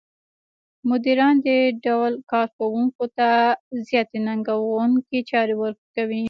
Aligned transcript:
مديران 0.89 1.35
دې 1.45 1.59
ډول 1.85 2.13
کار 2.31 2.47
کوونکو 2.57 3.03
ته 3.17 3.29
زیاتې 3.87 4.17
ننګوونکې 4.27 5.19
چارې 5.29 5.55
ورکوي. 5.63 6.19